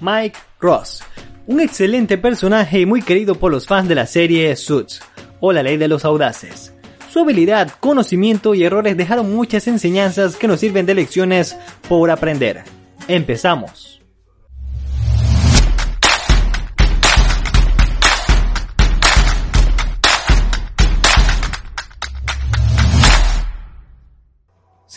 [0.00, 1.02] Mike Ross,
[1.46, 5.00] un excelente personaje y muy querido por los fans de la serie Suits
[5.40, 6.72] o La Ley de los Audaces.
[7.10, 11.56] Su habilidad, conocimiento y errores dejaron muchas enseñanzas que nos sirven de lecciones
[11.88, 12.64] por aprender.
[13.08, 13.97] Empezamos.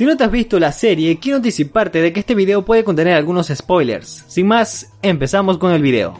[0.01, 3.13] Si no te has visto la serie, quiero anticiparte de que este video puede contener
[3.13, 4.25] algunos spoilers.
[4.27, 6.19] Sin más, empezamos con el video.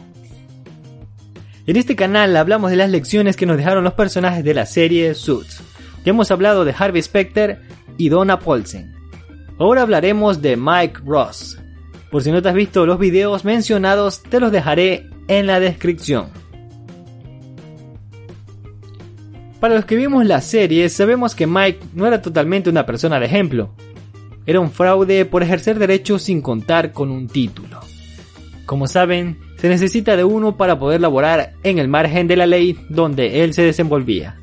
[1.66, 5.16] En este canal hablamos de las lecciones que nos dejaron los personajes de la serie
[5.16, 5.60] Suits.
[6.04, 7.60] Ya hemos hablado de Harvey Specter
[7.98, 8.94] y Donna Paulsen.
[9.58, 11.58] Ahora hablaremos de Mike Ross.
[12.12, 16.30] Por si no te has visto los videos mencionados, te los dejaré en la descripción.
[19.62, 23.26] Para los que vimos la serie, sabemos que Mike no era totalmente una persona de
[23.26, 23.70] ejemplo.
[24.44, 27.78] Era un fraude por ejercer derechos sin contar con un título.
[28.66, 32.76] Como saben, se necesita de uno para poder laborar en el margen de la ley
[32.88, 34.36] donde él se desenvolvía.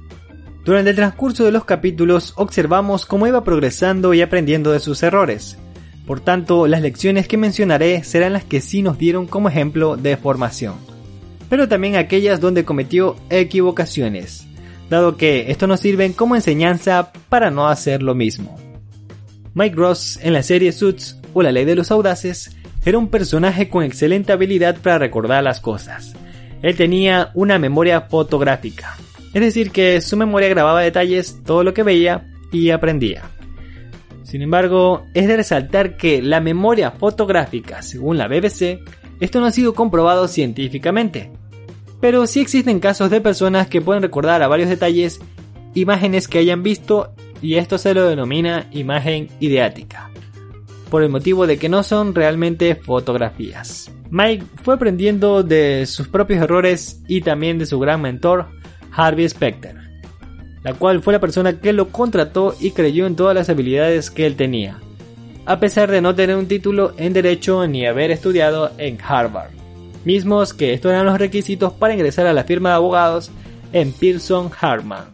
[0.64, 5.58] Durante el transcurso de los capítulos observamos cómo iba progresando y aprendiendo de sus errores.
[6.08, 10.16] Por tanto, las lecciones que mencionaré serán las que sí nos dieron como ejemplo de
[10.16, 10.75] formación,
[11.50, 14.48] pero también aquellas donde cometió equivocaciones
[14.90, 18.58] dado que esto nos sirve como enseñanza para no hacer lo mismo.
[19.54, 23.70] Mike Ross en la serie Suits o La Ley de los Audaces era un personaje
[23.70, 26.16] con excelente habilidad para recordar las cosas.
[26.62, 28.98] Él tenía una memoria fotográfica,
[29.34, 33.24] es decir que su memoria grababa detalles, todo lo que veía y aprendía.
[34.24, 38.80] Sin embargo, es de resaltar que la memoria fotográfica, según la BBC,
[39.19, 41.31] esto no ha sido comprobado científicamente,
[42.02, 45.20] pero sí existen casos de personas que pueden recordar a varios detalles
[45.74, 50.10] imágenes que hayan visto y esto se lo denomina imagen ideática,
[50.90, 53.92] por el motivo de que no son realmente fotografías.
[54.10, 58.48] Mike fue aprendiendo de sus propios errores y también de su gran mentor,
[58.92, 59.76] Harvey Specter,
[60.64, 64.26] la cual fue la persona que lo contrató y creyó en todas las habilidades que
[64.26, 64.80] él tenía,
[65.46, 69.59] a pesar de no tener un título en derecho ni haber estudiado en Harvard
[70.06, 73.32] mismos que estos eran los requisitos para ingresar a la firma de abogados
[73.74, 75.06] en Pearson Hartman.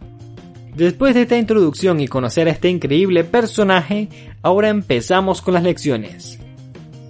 [0.74, 4.08] Después de esta introducción y conocer a este increíble personaje,
[4.42, 6.38] ahora empezamos con las lecciones.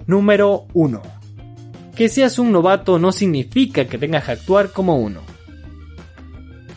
[0.06, 1.02] Número 1.
[1.96, 5.20] Que seas un novato no significa que tengas que actuar como uno.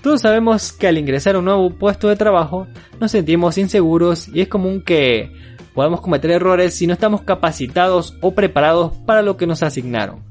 [0.02, 2.68] Todos sabemos que al ingresar a un nuevo puesto de trabajo
[3.00, 5.32] nos sentimos inseguros y es común que
[5.76, 10.29] podamos cometer errores si no estamos capacitados o preparados para lo que nos asignaron.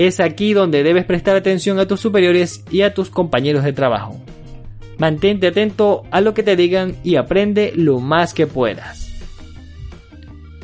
[0.00, 4.18] Es aquí donde debes prestar atención a tus superiores y a tus compañeros de trabajo.
[4.96, 9.10] Mantente atento a lo que te digan y aprende lo más que puedas.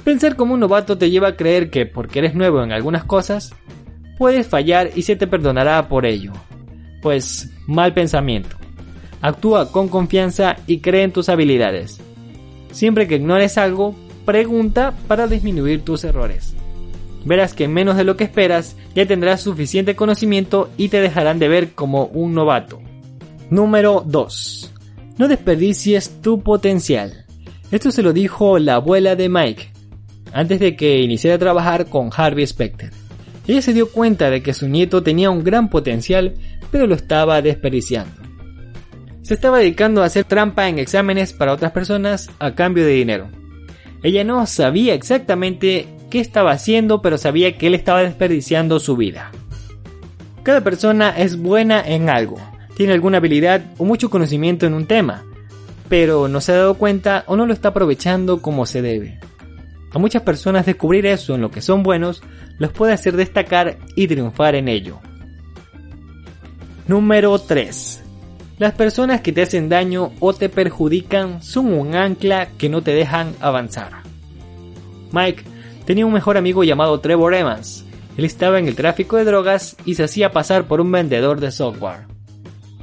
[0.05, 3.55] Pensar como un novato te lleva a creer que porque eres nuevo en algunas cosas,
[4.17, 6.33] puedes fallar y se te perdonará por ello.
[7.03, 8.57] Pues mal pensamiento.
[9.21, 12.01] Actúa con confianza y cree en tus habilidades.
[12.73, 16.57] Siempre que ignores algo, pregunta para disminuir tus errores
[17.27, 21.39] verás que en menos de lo que esperas ya tendrás suficiente conocimiento y te dejarán
[21.39, 22.81] de ver como un novato.
[23.51, 24.73] Número 2.
[25.19, 27.27] No desperdicies tu potencial.
[27.71, 29.71] Esto se lo dijo la abuela de Mike,
[30.33, 32.91] antes de que iniciara a trabajar con Harvey Specter.
[33.49, 36.35] Ella se dio cuenta de que su nieto tenía un gran potencial,
[36.71, 38.23] pero lo estaba desperdiciando.
[39.23, 43.29] Se estaba dedicando a hacer trampa en exámenes para otras personas a cambio de dinero.
[44.03, 49.31] Ella no sabía exactamente qué estaba haciendo, pero sabía que él estaba desperdiciando su vida.
[50.43, 52.37] Cada persona es buena en algo,
[52.77, 55.25] tiene alguna habilidad o mucho conocimiento en un tema,
[55.89, 59.19] pero no se ha dado cuenta o no lo está aprovechando como se debe.
[59.93, 62.23] A muchas personas descubrir eso en lo que son buenos
[62.59, 64.99] los puede hacer destacar y triunfar en ello.
[66.87, 68.03] Número 3.
[68.59, 72.93] Las personas que te hacen daño o te perjudican son un ancla que no te
[72.93, 73.91] dejan avanzar.
[75.13, 75.43] Mike
[75.87, 77.87] tenía un mejor amigo llamado Trevor Evans.
[78.19, 81.51] Él estaba en el tráfico de drogas y se hacía pasar por un vendedor de
[81.51, 82.07] software.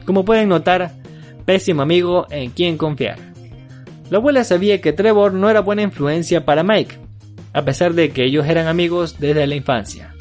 [0.05, 0.93] Como pueden notar,
[1.45, 3.17] pésimo amigo en quien confiar.
[4.09, 6.97] La abuela sabía que Trevor no era buena influencia para Mike,
[7.53, 10.13] a pesar de que ellos eran amigos desde la infancia.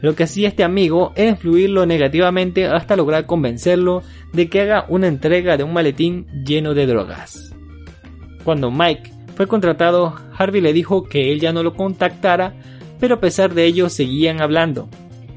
[0.00, 4.02] Lo que hacía este amigo era influirlo negativamente hasta lograr convencerlo
[4.32, 7.54] de que haga una entrega de un maletín lleno de drogas.
[8.44, 12.54] Cuando Mike fue contratado, Harvey le dijo que él ya no lo contactara,
[13.00, 14.88] pero a pesar de ello seguían hablando.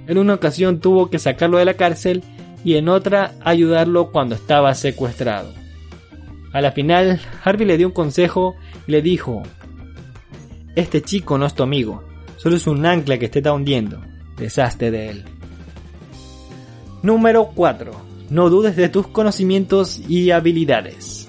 [0.07, 2.23] En una ocasión tuvo que sacarlo de la cárcel
[2.63, 5.53] y en otra ayudarlo cuando estaba secuestrado.
[6.51, 8.55] A la final, Harvey le dio un consejo
[8.87, 9.43] y le dijo,
[10.75, 12.03] Este chico no es tu amigo,
[12.37, 14.01] solo es un ancla que te está hundiendo,
[14.37, 15.25] deshazte de él.
[17.01, 17.91] Número 4.
[18.29, 21.27] No dudes de tus conocimientos y habilidades.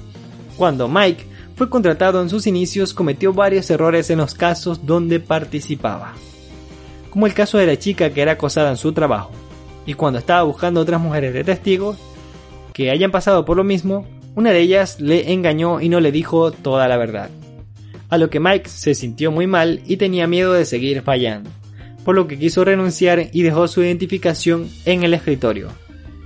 [0.56, 6.12] Cuando Mike fue contratado en sus inicios cometió varios errores en los casos donde participaba,
[7.08, 9.32] como el caso de la chica que era acosada en su trabajo,
[9.86, 11.96] y cuando estaba buscando otras mujeres de testigos
[12.74, 16.52] que hayan pasado por lo mismo, una de ellas le engañó y no le dijo
[16.52, 17.30] toda la verdad.
[18.10, 21.48] A lo que Mike se sintió muy mal y tenía miedo de seguir fallando,
[22.04, 25.70] por lo que quiso renunciar y dejó su identificación en el escritorio.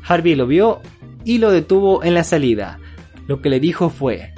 [0.03, 0.81] Harvey lo vio
[1.25, 2.81] y lo detuvo en la salida.
[3.29, 4.33] Lo que le dijo fue,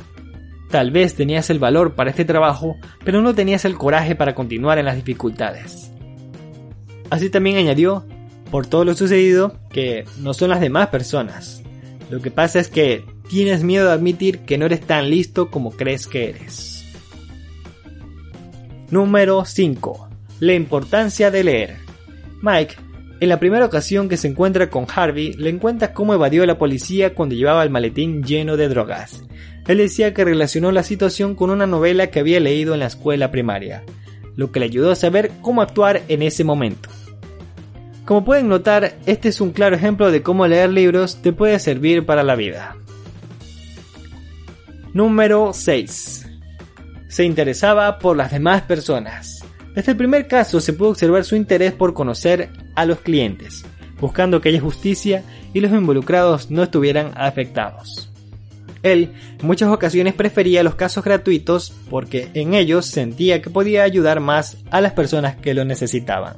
[0.73, 4.79] Tal vez tenías el valor para este trabajo, pero no tenías el coraje para continuar
[4.79, 5.93] en las dificultades.
[7.11, 8.07] Así también añadió,
[8.51, 11.63] por todo lo sucedido, que no son las demás personas.
[12.09, 15.73] Lo que pasa es que tienes miedo de admitir que no eres tan listo como
[15.73, 16.87] crees que eres.
[18.91, 20.09] Número 5.
[20.41, 21.77] La importancia de leer.
[22.41, 22.77] Mike,
[23.21, 26.57] en la primera ocasión que se encuentra con Harvey, le encuentra cómo evadió a la
[26.57, 29.23] policía cuando llevaba el maletín lleno de drogas.
[29.67, 33.31] Él decía que relacionó la situación con una novela que había leído en la escuela
[33.31, 33.83] primaria,
[34.37, 36.89] lo que le ayudó a saber cómo actuar en ese momento.
[38.05, 42.05] Como pueden notar, este es un claro ejemplo de cómo leer libros te puede servir
[42.05, 42.77] para la vida.
[44.93, 46.27] Número 6.
[47.09, 49.45] Se interesaba por las demás personas.
[49.75, 53.65] Desde el primer caso se pudo observar su interés por conocer a los clientes,
[54.01, 55.23] buscando que haya justicia
[55.55, 58.12] y los involucrados no estuvieran afectados.
[58.83, 64.21] Él en muchas ocasiones prefería los casos gratuitos porque en ellos sentía que podía ayudar
[64.21, 66.37] más a las personas que lo necesitaban.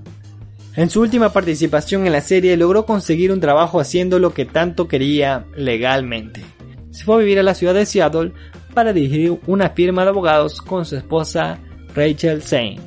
[0.76, 4.88] En su última participación en la serie logró conseguir un trabajo haciendo lo que tanto
[4.88, 6.42] quería legalmente.
[6.90, 8.32] Se fue a vivir a la ciudad de Seattle
[8.74, 11.58] para dirigir una firma de abogados con su esposa
[11.94, 12.80] Rachel Zane.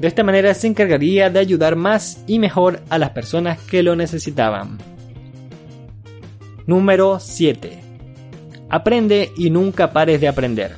[0.00, 3.94] De esta manera se encargaría de ayudar más y mejor a las personas que lo
[3.94, 4.78] necesitaban.
[6.66, 7.81] Número 7.
[8.72, 10.76] Aprende y nunca pares de aprender.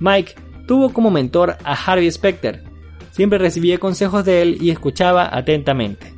[0.00, 0.36] Mike
[0.66, 2.64] tuvo como mentor a Harvey Specter.
[3.12, 6.14] Siempre recibía consejos de él y escuchaba atentamente.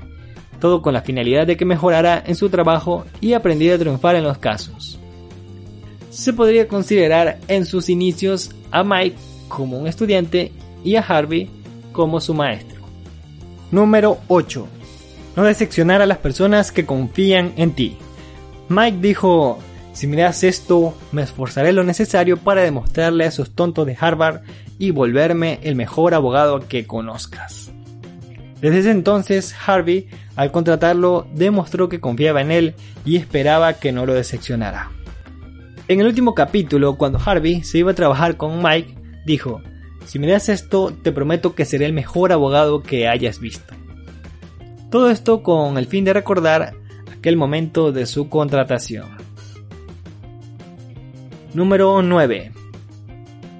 [0.61, 4.23] Todo con la finalidad de que mejorara en su trabajo y aprendiera a triunfar en
[4.23, 5.01] los casos.
[6.11, 9.17] Se podría considerar en sus inicios a Mike
[9.49, 10.53] como un estudiante
[10.85, 11.51] y a Harvey
[11.91, 12.81] como su maestro.
[13.73, 14.69] Número 8.
[15.35, 17.97] No decepcionar a las personas que confían en ti.
[18.69, 19.59] Mike dijo,
[19.97, 24.43] si me das esto, me esforzaré lo necesario para demostrarle a esos tontos de Harvard
[24.79, 27.73] y volverme el mejor abogado que conozcas.
[28.61, 32.75] Desde ese entonces, Harvey, al contratarlo, demostró que confiaba en él
[33.07, 34.91] y esperaba que no lo decepcionara.
[35.89, 39.63] En el último capítulo, cuando Harvey se iba a trabajar con Mike, dijo,
[40.05, 43.75] si me das esto, te prometo que seré el mejor abogado que hayas visto.
[44.91, 46.75] Todo esto con el fin de recordar
[47.17, 49.26] aquel momento de su contratación.
[51.57, 52.53] Número 9.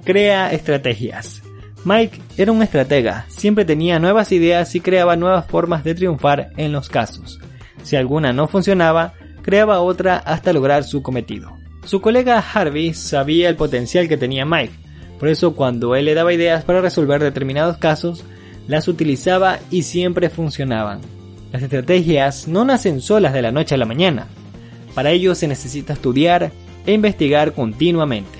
[0.05, 1.41] Crea estrategias.
[1.83, 6.73] Mike era un estratega, siempre tenía nuevas ideas y creaba nuevas formas de triunfar en
[6.73, 7.39] los casos.
[7.81, 11.57] Si alguna no funcionaba, creaba otra hasta lograr su cometido.
[11.85, 14.75] Su colega Harvey sabía el potencial que tenía Mike,
[15.17, 18.23] por eso cuando él le daba ideas para resolver determinados casos,
[18.67, 21.01] las utilizaba y siempre funcionaban.
[21.51, 24.27] Las estrategias no nacen solas de la noche a la mañana.
[24.93, 26.51] Para ello se necesita estudiar,
[26.87, 28.39] e investigar continuamente.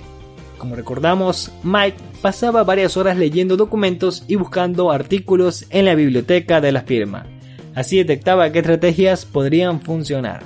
[0.58, 6.72] Como recordamos, Mike pasaba varias horas leyendo documentos y buscando artículos en la biblioteca de
[6.72, 7.28] la firma.
[7.76, 10.42] Así detectaba qué estrategias podrían funcionar.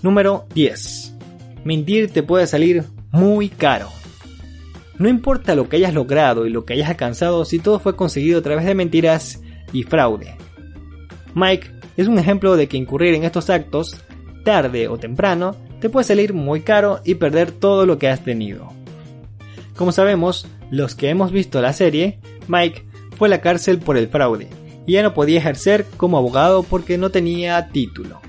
[0.00, 1.14] Número 10.
[1.64, 3.90] Mentir te puede salir muy caro.
[4.96, 8.38] No importa lo que hayas logrado y lo que hayas alcanzado si todo fue conseguido
[8.38, 10.36] a través de mentiras y fraude.
[11.34, 13.96] Mike es un ejemplo de que incurrir en estos actos,
[14.44, 18.72] tarde o temprano, te puede salir muy caro y perder todo lo que has tenido.
[19.76, 22.18] Como sabemos, los que hemos visto la serie,
[22.48, 22.84] Mike
[23.16, 24.48] fue a la cárcel por el fraude
[24.86, 28.20] y ya no podía ejercer como abogado porque no tenía título,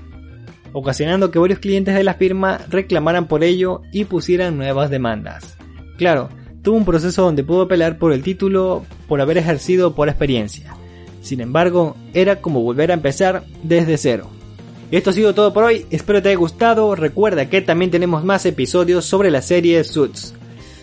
[0.72, 5.56] ocasionando que varios clientes de la firma reclamaran por ello y pusieran nuevas demandas.
[5.96, 6.28] Claro,
[6.62, 10.74] tuvo un proceso donde pudo apelar por el título, por haber ejercido por experiencia.
[11.22, 14.30] Sin embargo, era como volver a empezar desde cero.
[14.90, 18.44] Esto ha sido todo por hoy, espero te haya gustado, recuerda que también tenemos más
[18.44, 20.34] episodios sobre la serie Suits.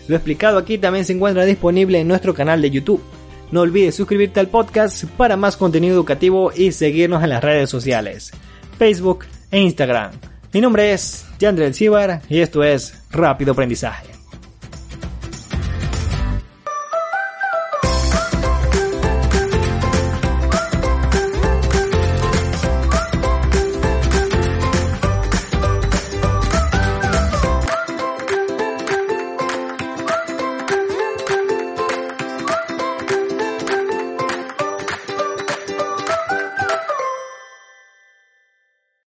[0.06, 3.02] Lo explicado aquí también se encuentra disponible en nuestro canal de YouTube.
[3.50, 8.30] No olvides suscribirte al podcast para más contenido educativo y seguirnos en las redes sociales,
[8.78, 10.12] Facebook e Instagram.
[10.54, 14.07] Mi nombre es Yandre Cibar y esto es Rápido Aprendizaje.